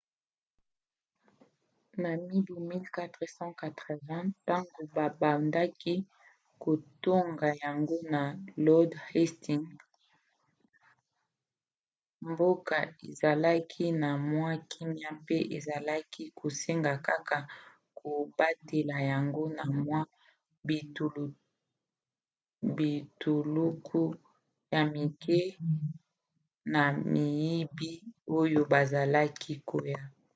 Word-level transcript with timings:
na 2.01 2.11
mibu 2.27 2.55
1480 2.71 4.17
ntango 4.43 4.79
babandaki 4.95 5.93
kotonga 6.63 7.49
yango 7.63 7.97
na 8.13 8.21
lord 8.65 8.91
hastings 9.09 9.71
mboka 12.29 12.77
ezalaki 13.09 13.85
na 14.01 14.09
mwa 14.29 14.51
kimia 14.71 15.11
mpe 15.19 15.37
ezalaki 15.57 16.23
kosenga 16.39 16.93
kaka 17.07 17.37
kobatela 17.97 18.97
yango 19.11 19.43
na 19.57 19.63
mwa 19.81 19.99
bituluku 23.07 24.01
ya 24.73 24.81
mike 24.93 25.41
ya 26.75 26.85
miyibi 27.13 27.91
oyo 28.39 28.61
bazalaki 28.71 29.53
koya 29.69 30.01